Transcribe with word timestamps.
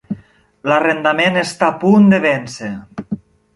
L'arrendament 0.71 1.37
està 1.43 1.69
a 1.73 1.77
punt 1.85 2.09
de 2.15 2.23
vèncer. 2.27 2.73